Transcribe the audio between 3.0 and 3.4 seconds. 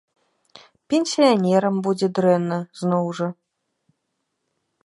жа.